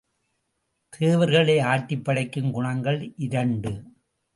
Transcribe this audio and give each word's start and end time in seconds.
தேவர்களை 0.89 1.57
ஆட்டிப்படைக்கும் 1.57 2.51
குணங்கள் 2.51 3.13
இரண்டு. 3.17 3.71